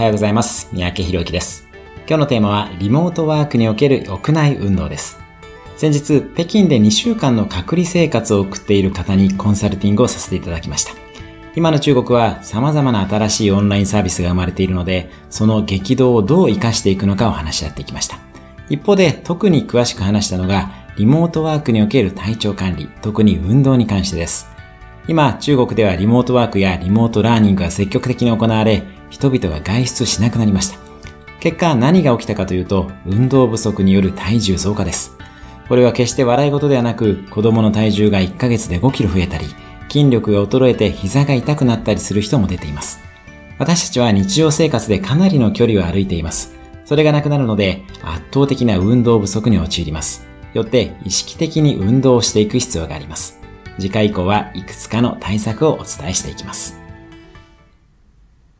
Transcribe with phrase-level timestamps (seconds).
[0.00, 0.70] はようございます。
[0.72, 1.68] 三宅博之です。
[2.08, 5.18] 今日のテーマは、リモートワークにおける屋内運動です。
[5.76, 10.94] 先日、北京で2週間の隔離生活を送っている方にコンサルティングをさせていただきました。
[11.54, 18.16] 今の中国は様々な新しいオンラインサービスが生まれているので、その激動をどう活かしていくのかを話し合っていきました。
[18.70, 24.48] 一方で、特に詳しく話したのが、リモートワークにおける体調管理、特に運動に関してです。
[25.08, 30.78] 今、中国ではリモートワークやリモートラーニングが積極的に行われ、人々が外出しなくなりました。
[31.40, 35.16] 結果、何が起きたかというと、運動不足による体重増加です。
[35.68, 39.46] これは決して笑い事ではなく、子供の体重が1ヶ月で5キロ増えたり、
[39.88, 43.00] 筋力が衰えて膝が痛くなったりする人も出ています。
[43.58, 46.54] 私たちは日常生活でかなりの距離を歩いています。
[46.84, 50.26] それがなくなるので、圧倒的な運動不足に陥ります。
[50.54, 53.40] よって、意識的に運動をしていく必要があります。
[53.78, 56.79] 次回以降はいくつかの対策をお伝えしていきます。